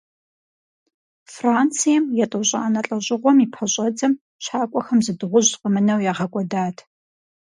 Францием, 1.35 2.03
етӀощӀанэ 2.23 2.81
лӀэжьыгъуэм 2.87 3.37
и 3.45 3.47
пэщӀэдзэм, 3.53 4.13
щакӏуэхэм 4.43 4.99
зы 5.05 5.13
дыгъужь 5.19 5.51
къэмынэу, 5.61 6.03
ягъэкӀуэдат. 6.11 6.77